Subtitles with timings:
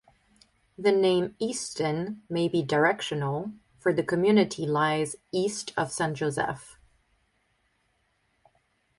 [0.79, 6.79] The name Easton may be directional, for the community lies east of Saint Joseph.